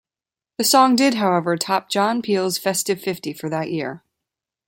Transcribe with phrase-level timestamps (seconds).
[0.57, 4.03] The song did however top John Peel's Festive Fifty for that year.